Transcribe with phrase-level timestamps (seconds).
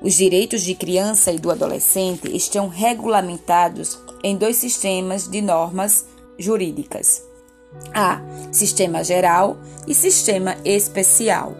[0.01, 6.05] Os direitos de criança e do adolescente estão regulamentados em dois sistemas de normas
[6.37, 7.21] jurídicas:
[7.93, 11.53] a sistema geral e sistema especial.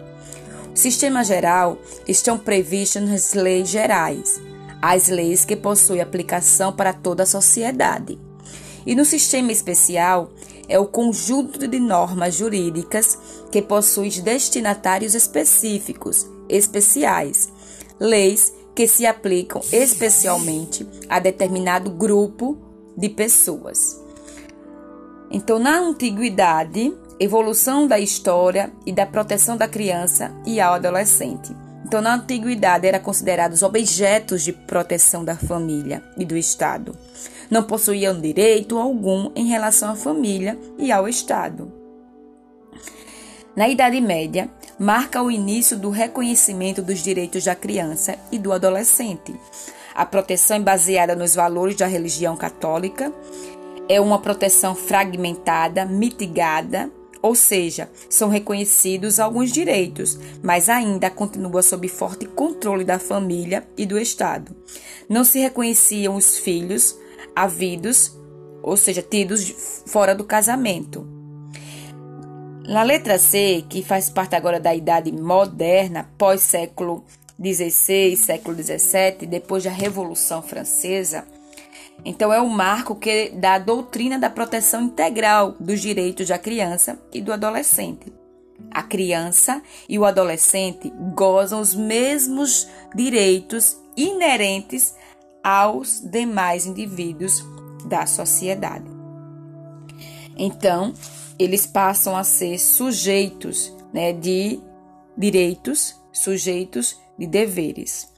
[0.72, 1.76] O sistema geral
[2.08, 4.40] estão previstos nas leis gerais,
[4.80, 8.18] as leis que possuem aplicação para toda a sociedade.
[8.86, 10.30] E no sistema especial
[10.66, 13.18] é o conjunto de normas jurídicas
[13.52, 17.52] que possui destinatários específicos, especiais,
[18.00, 22.56] leis que se aplicam especialmente a determinado grupo
[22.96, 24.00] de pessoas.
[25.30, 31.54] Então, na antiguidade, evolução da história e da proteção da criança e ao adolescente.
[31.84, 36.96] Então, na antiguidade, eram considerados objetos de proteção da família e do Estado.
[37.50, 41.72] Não possuíam direito algum em relação à família e ao Estado.
[43.56, 44.48] Na Idade Média,
[44.80, 49.38] marca o início do reconhecimento dos direitos da criança e do adolescente.
[49.94, 53.12] A proteção é baseada nos valores da religião católica,
[53.86, 61.86] é uma proteção fragmentada, mitigada, ou seja, são reconhecidos alguns direitos, mas ainda continua sob
[61.86, 64.56] forte controle da família e do Estado.
[65.06, 66.96] Não se reconheciam os filhos
[67.36, 68.16] havidos,
[68.62, 71.19] ou seja, tidos fora do casamento.
[72.68, 77.04] Na letra C, que faz parte agora da idade moderna, pós-século
[77.42, 81.26] XVI, século XVII, depois da Revolução Francesa,
[82.04, 86.98] então é o marco que dá a doutrina da proteção integral dos direitos da criança
[87.12, 88.12] e do adolescente.
[88.70, 94.94] A criança e o adolescente gozam os mesmos direitos inerentes
[95.42, 97.44] aos demais indivíduos
[97.86, 98.89] da sociedade.
[100.42, 100.94] Então,
[101.38, 104.58] eles passam a ser sujeitos né, de
[105.16, 108.08] direitos, sujeitos de deveres.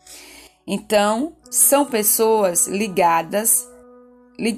[0.64, 3.68] Então, são pessoas ligadas.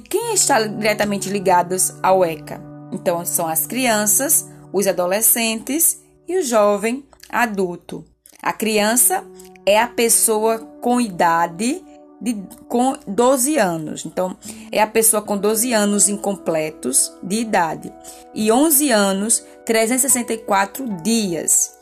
[0.07, 2.61] Quem está diretamente ligados ao ECA?
[2.91, 8.05] Então, são as crianças, os adolescentes e o jovem adulto.
[8.43, 9.25] A criança
[9.65, 11.83] é a pessoa com idade
[12.19, 12.35] de,
[12.67, 14.05] com 12 anos.
[14.05, 14.35] Então,
[14.71, 17.91] é a pessoa com 12 anos incompletos de idade
[18.33, 21.75] e 11 anos, 364 dias.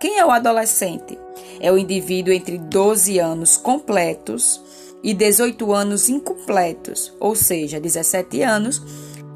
[0.00, 1.18] Quem é o adolescente?
[1.60, 4.60] É o indivíduo entre 12 anos completos
[5.02, 8.82] e 18 anos incompletos, ou seja, 17 anos,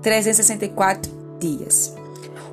[0.03, 1.95] 364 dias.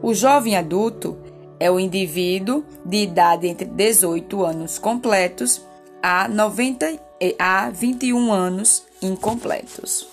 [0.02, 1.18] O jovem adulto
[1.60, 5.62] é o indivíduo de idade entre 18 anos completos
[6.02, 7.00] a 90
[7.39, 10.07] há 21 anos incompletos.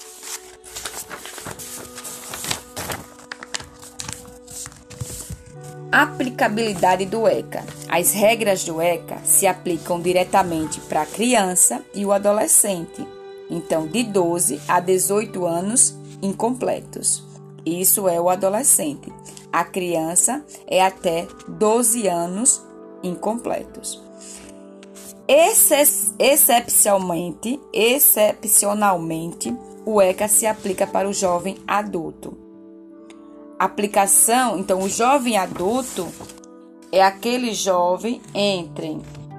[5.92, 7.64] Aplicabilidade do ECA.
[7.88, 13.04] As regras do ECA se aplicam diretamente para a criança e o adolescente,
[13.50, 17.24] então de 12 a 18 anos incompletos.
[17.66, 19.12] Isso é o adolescente.
[19.52, 22.62] A criança é até 12 anos
[23.02, 24.09] incompletos.
[25.32, 32.36] Excepcionalmente, excepcionalmente, o ECA se aplica para o jovem adulto.
[33.56, 36.08] Aplicação, então, o jovem adulto
[36.90, 38.98] é aquele jovem entre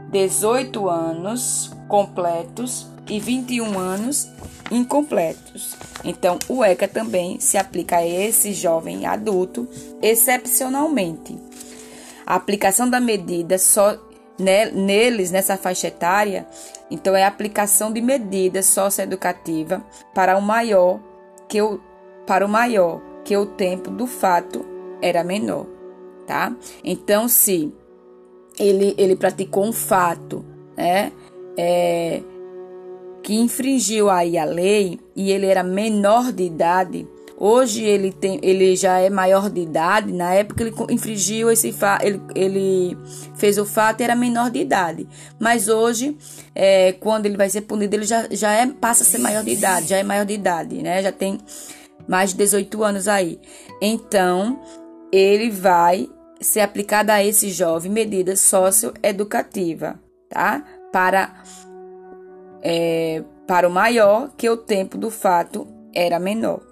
[0.09, 4.29] 18 anos completos e 21 anos
[4.71, 5.75] incompletos.
[6.05, 9.67] Então, o ECA também se aplica a esse jovem adulto
[10.01, 11.37] excepcionalmente.
[12.25, 13.99] A aplicação da medida só
[14.41, 16.47] neles, nessa faixa etária,
[16.89, 19.81] então é a aplicação de medidas socioeducativas
[20.13, 20.99] para o maior
[21.47, 21.79] que o,
[22.25, 24.65] para o maior que o tempo do fato
[25.01, 25.65] era menor,
[26.25, 26.55] tá?
[26.83, 27.73] Então, se
[28.59, 30.45] ele, ele praticou um fato,
[30.75, 31.11] né,
[31.57, 32.21] é,
[33.23, 37.07] que infringiu aí a lei e ele era menor de idade,
[37.43, 40.13] Hoje ele, tem, ele já é maior de idade.
[40.13, 42.95] Na época ele infringiu esse fato, ele, ele
[43.35, 45.07] fez o fato e era menor de idade.
[45.39, 46.15] Mas hoje,
[46.53, 49.49] é, quando ele vai ser punido, ele já, já é, passa a ser maior de
[49.49, 51.01] idade, já é maior de idade, né?
[51.01, 51.39] Já tem
[52.07, 53.39] mais de 18 anos aí.
[53.81, 54.61] Então,
[55.11, 56.07] ele vai
[56.39, 59.99] ser aplicada a esse jovem medida socioeducativa,
[60.29, 60.63] tá?
[60.93, 61.41] Para,
[62.61, 66.70] é, para o maior que o tempo do fato era menor.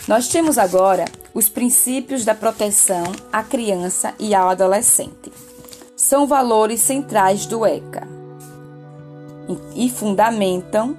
[0.06, 5.32] Nós temos agora os princípios da proteção à criança e ao adolescente.
[5.96, 8.06] São valores centrais do ECA
[9.74, 10.96] e fundamentam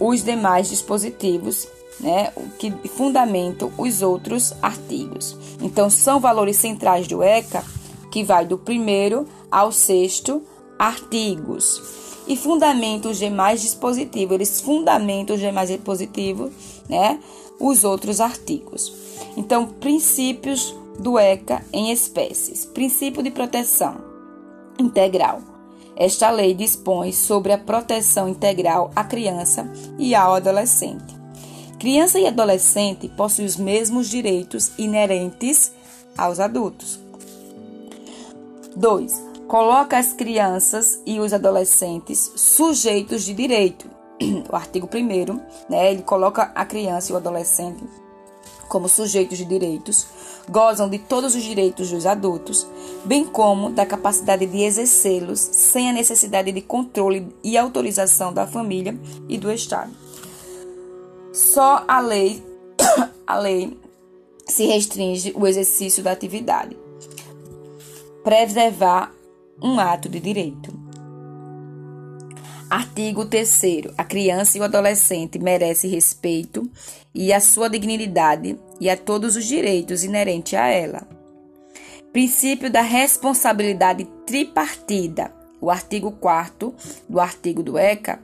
[0.00, 1.68] os demais dispositivos,
[2.00, 5.36] né, que fundamentam os outros artigos.
[5.60, 7.64] Então, são valores centrais do ECA
[8.10, 10.42] que vai do primeiro ao sexto
[10.78, 11.80] artigos
[12.26, 14.34] e fundamentam os demais dispositivos.
[14.34, 16.50] Eles fundamentam os demais dispositivos,
[16.88, 17.20] né,
[17.62, 18.92] os outros artigos.
[19.36, 22.66] Então, princípios do ECA em espécies.
[22.66, 23.96] Princípio de proteção
[24.78, 25.40] integral.
[25.94, 31.14] Esta lei dispõe sobre a proteção integral à criança e ao adolescente.
[31.78, 35.72] Criança e adolescente possuem os mesmos direitos inerentes
[36.16, 36.98] aos adultos.
[38.74, 39.22] 2.
[39.46, 43.91] Coloca as crianças e os adolescentes sujeitos de direito.
[44.50, 47.82] O artigo 1 né, ele coloca a criança e o adolescente
[48.72, 50.06] como sujeitos de direitos,
[50.48, 52.66] gozam de todos os direitos dos adultos,
[53.04, 58.98] bem como da capacidade de exercê-los sem a necessidade de controle e autorização da família
[59.28, 59.92] e do Estado.
[61.34, 62.42] Só a lei,
[63.26, 63.76] a lei
[64.46, 66.74] se restringe o exercício da atividade.
[68.24, 69.12] Preservar
[69.62, 70.81] um ato de direito.
[72.72, 76.66] Artigo 3 A criança e o adolescente merecem respeito
[77.14, 81.06] e a sua dignidade e a todos os direitos inerentes a ela.
[82.14, 85.30] Princípio da responsabilidade tripartida.
[85.60, 86.74] O artigo 4
[87.06, 88.18] do artigo do ECA,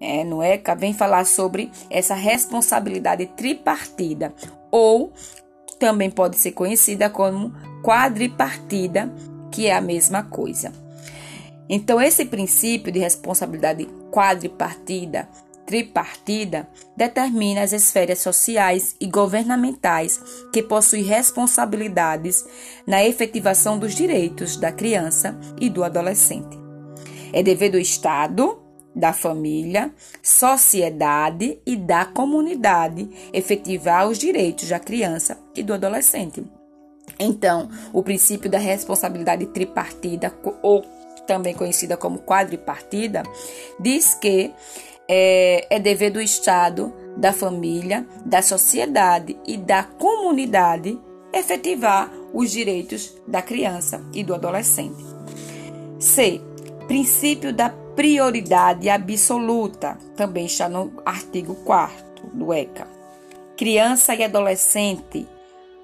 [0.00, 4.34] é, no ECA, vem falar sobre essa responsabilidade tripartida,
[4.70, 5.12] ou
[5.78, 7.52] também pode ser conhecida como
[7.84, 9.12] quadripartida,
[9.52, 10.72] que é a mesma coisa.
[11.72, 15.28] Então, esse princípio de responsabilidade quadripartida,
[15.64, 20.20] tripartida, determina as esferas sociais e governamentais
[20.52, 22.44] que possuem responsabilidades
[22.84, 26.58] na efetivação dos direitos da criança e do adolescente.
[27.32, 28.60] É dever do Estado,
[28.92, 36.44] da família, sociedade e da comunidade efetivar os direitos da criança e do adolescente.
[37.16, 40.84] Então, o princípio da responsabilidade tripartida ou
[41.26, 43.22] também conhecida como quadripartida,
[43.78, 44.52] diz que
[45.08, 50.98] é, é dever do Estado, da família, da sociedade e da comunidade
[51.32, 55.04] efetivar os direitos da criança e do adolescente.
[55.98, 56.40] C.
[56.86, 62.86] Princípio da prioridade absoluta, também está no artigo 4 do ECA.
[63.56, 65.26] Criança e adolescente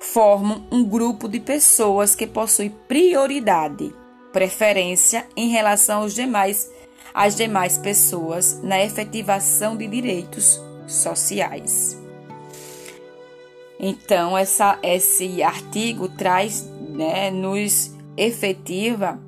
[0.00, 3.92] formam um grupo de pessoas que possuem prioridade
[4.37, 6.71] preferência em relação aos demais,
[7.14, 11.99] às demais pessoas na efetivação de direitos sociais.
[13.81, 19.19] Então, essa, esse artigo traz, né, nos efetiva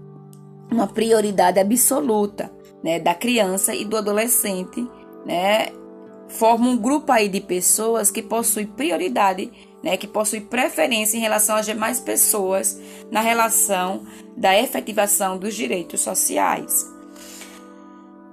[0.71, 2.53] uma prioridade absoluta
[2.85, 4.87] né, da criança e do adolescente,
[5.25, 5.69] né,
[6.29, 9.51] forma um grupo aí de pessoas que possui prioridade
[9.83, 12.79] né, que possui preferência em relação às demais pessoas
[13.11, 14.03] na relação
[14.37, 16.87] da efetivação dos direitos sociais.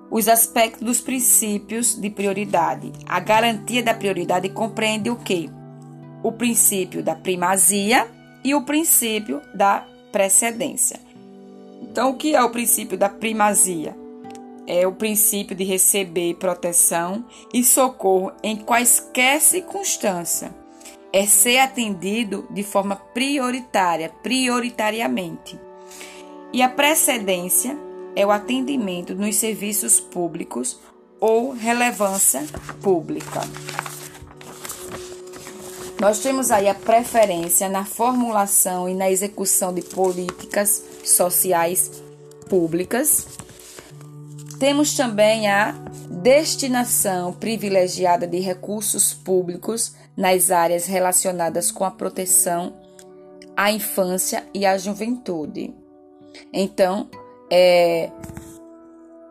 [0.09, 2.91] Os aspectos dos princípios de prioridade.
[3.07, 5.49] A garantia da prioridade compreende o que?
[6.23, 8.07] O princípio da primazia
[8.43, 10.99] e o princípio da precedência.
[11.81, 13.95] Então, o que é o princípio da primazia?
[14.67, 20.64] É o princípio de receber proteção e socorro em quaisquer circunstância
[21.15, 25.57] é ser atendido de forma prioritária, prioritariamente.
[26.51, 27.77] E a precedência
[28.17, 30.77] é o atendimento nos serviços públicos
[31.17, 32.43] ou relevância
[32.81, 33.39] pública.
[36.01, 42.03] Nós temos aí a preferência na formulação e na execução de políticas sociais
[42.49, 43.25] públicas.
[44.59, 45.71] Temos também a
[46.09, 52.73] destinação privilegiada de recursos públicos nas áreas relacionadas com a proteção
[53.55, 55.73] à infância e à juventude.
[56.51, 57.09] Então,
[57.51, 58.11] é,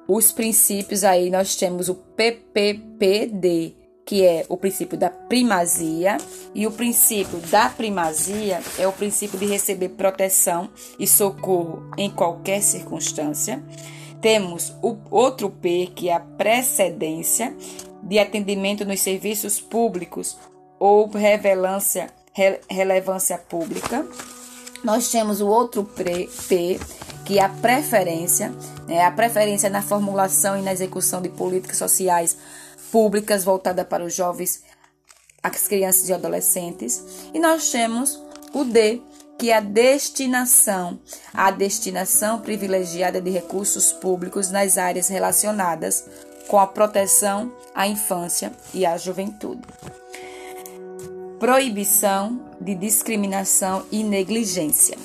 [0.06, 3.74] os princípios aí nós temos o PPPD,
[4.04, 6.18] que é o princípio da primazia,
[6.54, 12.62] e o princípio da primazia é o princípio de receber proteção e socorro em qualquer
[12.62, 13.62] circunstância.
[14.20, 17.54] Temos o outro P, que é a precedência
[18.02, 20.36] de atendimento nos serviços públicos
[20.84, 22.10] ou relevância,
[22.68, 24.06] relevância pública.
[24.84, 26.78] Nós temos o outro P,
[27.24, 28.52] que é a preferência,
[28.86, 32.36] né, a preferência na formulação e na execução de políticas sociais
[32.92, 34.62] públicas voltadas para os jovens,
[35.42, 37.02] as crianças e adolescentes.
[37.32, 38.22] E nós temos
[38.52, 39.00] o D,
[39.38, 41.00] que é a destinação,
[41.32, 46.04] a destinação privilegiada de recursos públicos nas áreas relacionadas
[46.46, 49.62] com a proteção à infância e à juventude.
[51.38, 54.96] Proibição de discriminação e negligência.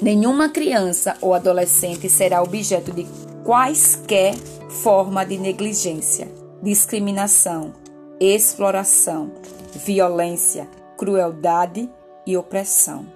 [0.00, 3.06] Nenhuma criança ou adolescente será objeto de
[3.42, 4.34] quaisquer
[4.68, 6.30] forma de negligência,
[6.62, 7.72] discriminação,
[8.20, 9.32] exploração,
[9.74, 10.68] violência,
[10.98, 11.88] crueldade
[12.26, 13.06] e opressão.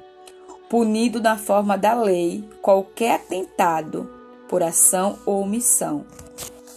[0.70, 4.10] Punido na forma da lei qualquer atentado
[4.48, 6.06] por ação ou omissão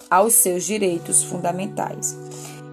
[0.09, 2.17] aos seus direitos fundamentais.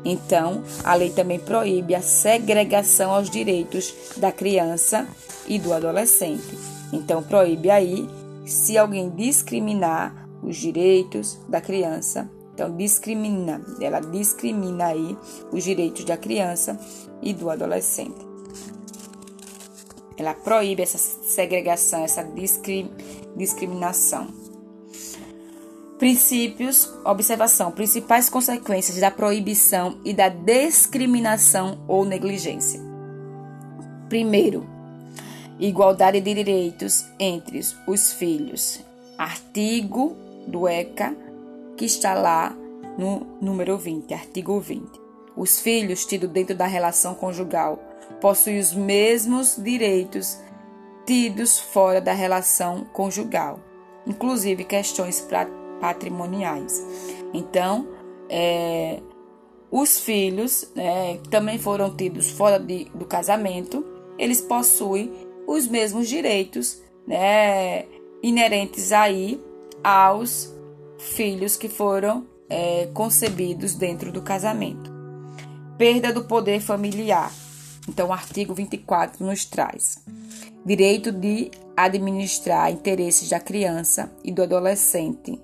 [0.04, 5.06] Então, a lei também proíbe a segregação aos direitos da criança
[5.46, 6.58] e do adolescente.
[6.92, 8.08] Então, proíbe aí
[8.44, 15.18] se alguém discriminar os direitos da criança então, discrimina, ela discrimina aí
[15.50, 16.78] os direitos da criança
[17.20, 18.24] e do adolescente.
[20.16, 22.88] Ela proíbe essa segregação, essa discri,
[23.36, 24.28] discriminação.
[25.98, 32.80] Princípios, observação, principais consequências da proibição e da discriminação ou negligência.
[34.08, 34.66] Primeiro,
[35.58, 38.80] igualdade de direitos entre os filhos.
[39.16, 40.16] Artigo
[40.48, 41.16] do ECA
[41.76, 42.54] que está lá
[42.98, 45.00] no número 20, artigo 20.
[45.36, 47.78] Os filhos tidos dentro da relação conjugal
[48.20, 50.38] possuem os mesmos direitos
[51.06, 53.60] tidos fora da relação conjugal,
[54.06, 55.20] inclusive questões
[55.84, 56.82] patrimoniais.
[57.34, 57.86] Então,
[58.26, 59.02] é,
[59.70, 63.84] os filhos né, também foram tidos fora de, do casamento,
[64.18, 65.12] eles possuem
[65.46, 67.84] os mesmos direitos né,
[68.22, 69.38] inerentes aí
[69.82, 70.54] aos
[70.98, 74.90] filhos que foram é, concebidos dentro do casamento.
[75.76, 77.30] Perda do poder familiar.
[77.86, 80.02] Então, o artigo 24 nos traz
[80.64, 85.38] direito de administrar interesses da criança e do adolescente.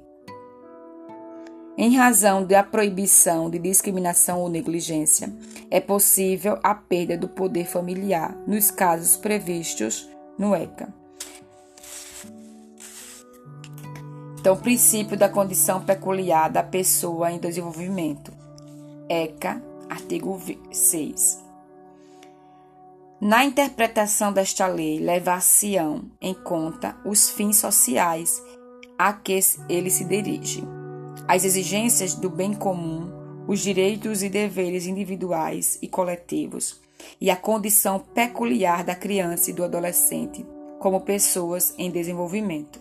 [1.83, 5.33] Em razão da proibição de discriminação ou negligência,
[5.71, 10.07] é possível a perda do poder familiar nos casos previstos
[10.39, 10.93] no ECA.
[14.39, 18.31] Então, princípio da condição peculiar da pessoa em desenvolvimento.
[19.09, 20.39] ECA, artigo
[20.71, 21.43] 6.
[23.23, 28.43] Na interpretação desta lei, levar-se-ão em conta os fins sociais
[28.99, 30.63] a que ele se dirige,
[31.27, 33.11] as exigências do bem comum,
[33.47, 36.81] os direitos e deveres individuais e coletivos,
[37.21, 40.47] e a condição peculiar da criança e do adolescente
[40.79, 42.81] como pessoas em desenvolvimento.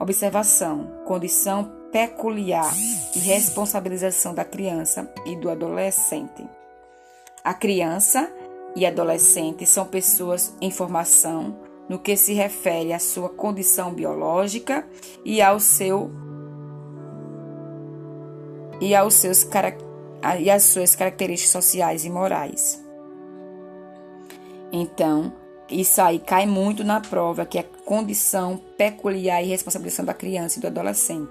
[0.00, 2.72] Observação: condição peculiar
[3.14, 6.46] e responsabilização da criança e do adolescente.
[7.44, 8.32] A criança
[8.74, 11.58] e adolescente são pessoas em formação
[11.88, 14.86] no que se refere à sua condição biológica
[15.24, 16.10] e ao seu
[18.82, 19.46] e aos seus
[20.40, 22.82] e às suas características sociais e morais.
[24.72, 25.32] Então,
[25.70, 30.60] isso aí cai muito na prova, que é condição peculiar e responsabilização da criança e
[30.60, 31.30] do adolescente.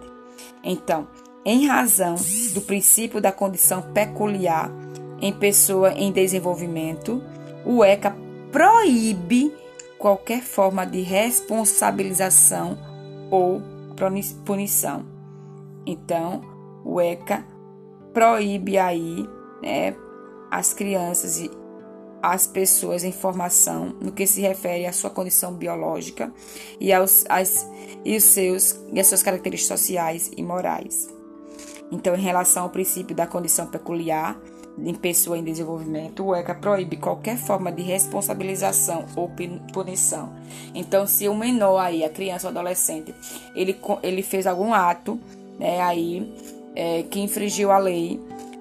[0.63, 1.10] Então,
[1.43, 2.15] em razão
[2.53, 4.72] do princípio da condição peculiar
[5.20, 7.22] em pessoa em desenvolvimento,
[7.65, 8.15] o ECA
[8.50, 9.53] proíbe
[9.98, 12.77] qualquer forma de responsabilização
[13.29, 13.62] ou
[14.46, 15.05] punição.
[15.86, 16.50] Então,
[16.84, 17.46] o ECA
[18.14, 19.28] proíbe aí
[19.62, 19.96] né,
[20.50, 21.50] as crianças e
[22.22, 26.32] as pessoas em formação no que se refere à sua condição biológica
[26.80, 27.68] e, aos, as,
[28.06, 31.10] e, os seus, e as suas características sociais e morais.
[31.92, 34.40] Então, em relação ao princípio da condição peculiar,
[34.78, 39.30] em pessoa em desenvolvimento, o ECA proíbe qualquer forma de responsabilização ou
[39.74, 40.34] punição.
[40.74, 43.14] Então, se o menor aí, a criança ou adolescente,
[43.54, 45.20] ele, ele fez algum ato,
[45.60, 46.34] né, aí,
[46.75, 48.20] é, que infringiu a lei,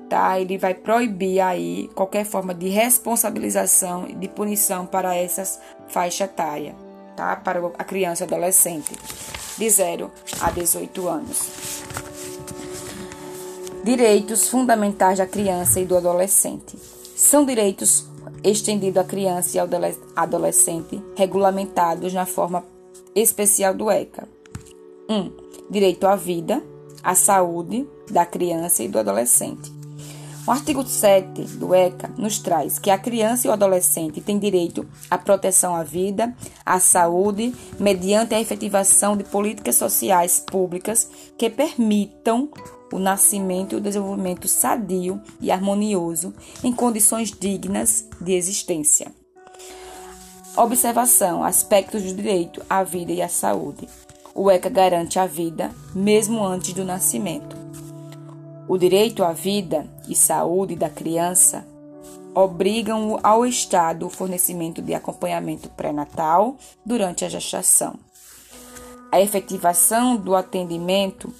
[0.09, 0.38] tá?
[0.40, 6.75] Ele vai proibir aí qualquer forma de responsabilização e de punição para essas faixa etária,
[7.17, 7.37] tá?
[7.37, 8.93] Para a criança e adolescente
[9.57, 11.83] de 0 a 18 anos.
[13.85, 16.76] Direitos fundamentais da criança e do adolescente.
[17.17, 18.07] São direitos
[18.43, 19.69] estendidos à criança e ao
[20.17, 22.64] adolescente, regulamentados na forma
[23.14, 24.29] especial do ECA.
[25.09, 25.14] 1.
[25.14, 25.33] Um,
[25.69, 26.62] direito à vida,
[27.02, 29.81] à saúde da criança e do adolescente.
[30.47, 34.85] O artigo 7 do ECA nos traz que a criança e o adolescente têm direito
[35.11, 42.49] à proteção à vida, à saúde, mediante a efetivação de políticas sociais públicas que permitam
[42.93, 49.12] o nascimento e o desenvolvimento sadio e harmonioso em condições dignas de existência.
[50.57, 53.88] Observação: aspectos do direito à vida e à saúde.
[54.35, 57.60] O ECA garante a vida mesmo antes do nascimento.
[58.71, 61.67] O direito à vida e saúde da criança
[62.33, 67.99] obrigam ao Estado o fornecimento de acompanhamento pré-natal durante a gestação.
[69.11, 71.35] A efetivação do atendimento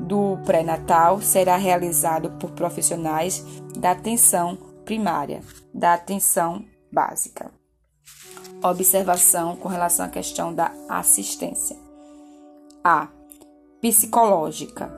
[0.00, 3.44] do pré-natal será realizado por profissionais
[3.78, 7.52] da atenção primária, da atenção básica.
[8.64, 11.76] Observação com relação à questão da assistência.
[12.82, 13.06] A.
[13.80, 14.97] Psicológica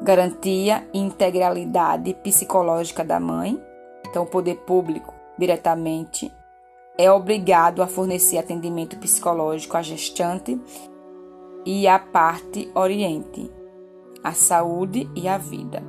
[0.00, 3.60] garantia e integralidade psicológica da mãe.
[4.08, 6.32] Então, o poder público diretamente
[6.96, 10.60] é obrigado a fornecer atendimento psicológico à gestante
[11.64, 13.50] e à parte oriente,
[14.24, 15.82] a saúde e a vida.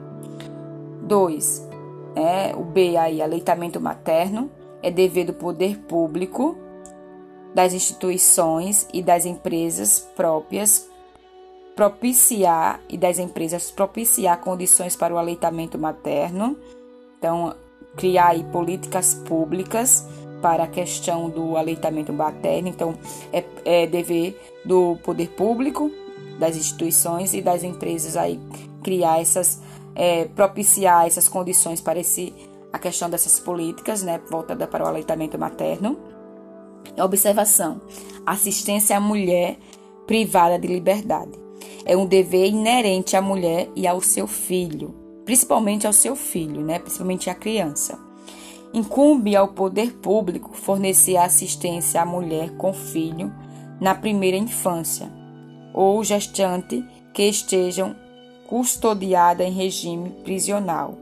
[1.04, 1.70] 2.
[2.16, 4.52] É, o B aí, aleitamento materno,
[4.84, 6.58] é dever do poder público,
[7.54, 10.91] das instituições e das empresas próprias
[11.76, 16.58] propiciar e das empresas propiciar condições para o aleitamento materno.
[17.18, 17.56] Então,
[17.96, 20.06] criar aí políticas públicas
[20.42, 22.68] para a questão do aleitamento materno.
[22.68, 22.96] Então,
[23.32, 25.92] é, é dever do poder público,
[26.40, 28.40] das instituições e das empresas aí
[28.84, 29.62] criar essas,
[29.96, 32.34] é, propiciar essas condições para esse,
[32.74, 36.00] a questão dessas políticas, né, voltada para o aleitamento materno.
[37.00, 37.80] Observação:
[38.26, 39.58] assistência à mulher
[40.08, 41.51] privada de liberdade
[41.92, 46.80] é um dever inerente à mulher e ao seu filho, principalmente ao seu filho, né?
[46.80, 48.00] principalmente à criança.
[48.74, 53.30] Incumbe ao poder público fornecer assistência à mulher com filho
[53.78, 55.12] na primeira infância
[55.74, 56.82] ou gestante
[57.14, 57.94] que estejam
[58.48, 60.98] custodiada em regime prisional.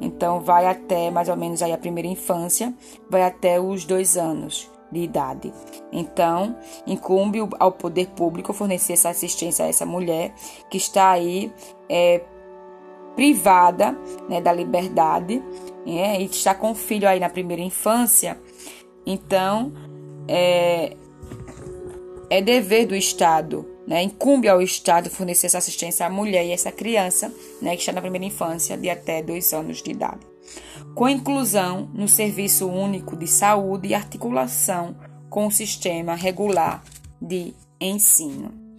[0.00, 2.72] Então, vai até mais ou menos aí a primeira infância,
[3.10, 5.52] vai até os dois anos de idade.
[5.92, 10.34] Então, incumbe ao poder público fornecer essa assistência a essa mulher
[10.68, 11.52] que está aí
[11.88, 12.22] é,
[13.14, 13.96] privada
[14.28, 15.42] né, da liberdade
[15.86, 18.40] é, e está com o filho aí na primeira infância.
[19.06, 19.72] Então,
[20.28, 20.96] é,
[22.28, 26.70] é dever do Estado, né, incumbe ao Estado fornecer essa assistência à mulher e essa
[26.70, 30.29] criança né, que está na primeira infância de até dois anos de idade
[30.94, 34.96] com inclusão no Serviço Único de Saúde e articulação
[35.28, 36.82] com o sistema regular
[37.20, 38.69] de ensino.